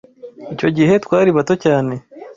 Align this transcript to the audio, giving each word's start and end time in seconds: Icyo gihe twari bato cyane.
Icyo 0.53 0.69
gihe 0.77 0.93
twari 1.05 1.29
bato 1.37 1.53
cyane. 1.63 1.93